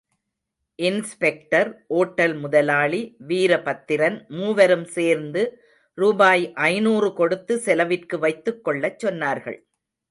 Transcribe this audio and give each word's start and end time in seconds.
Inspector, 0.79 1.69
hotel 1.97 2.33
முதலாளி, 2.39 3.01
வீரபத்திரன் 3.27 4.17
மூவரும் 4.29 4.87
சேர்ந்து 4.97 5.43
ரூபாய் 5.97 6.51
ஜநூறு 6.63 7.11
கொடுத்து 7.13 7.55
செலவிற்கு 7.59 8.19
வைத்துக் 8.19 8.63
கொள்ளச் 8.63 9.01
சொன்னார்கள். 9.05 9.59